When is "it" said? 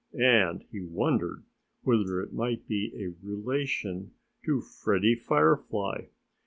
2.23-2.33